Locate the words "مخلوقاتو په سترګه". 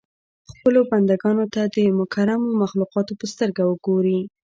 2.61-3.61